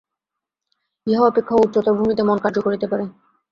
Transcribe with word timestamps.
ইহা 1.07 1.23
অপেক্ষাও 1.23 1.63
উচ্চতর 1.63 1.93
ভূমিতে 1.99 2.21
মন 2.23 2.37
কার্য 2.43 2.57
করিতে 2.61 2.85
পারে। 2.91 3.05